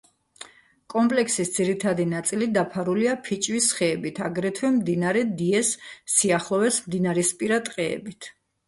კომპლექსის 0.93 1.51
ძირითადი 1.57 2.07
ნაწილი 2.13 2.47
დაფარულია 2.57 3.13
ფიჭვის 3.29 3.69
ხეებით, 3.81 4.25
აგრეთვე 4.31 4.75
მდინარე 4.81 5.25
დიეს 5.43 5.75
სიახლოვეს 6.17 6.83
მდინარისპირა 6.89 7.67
ტყეებით. 7.71 8.35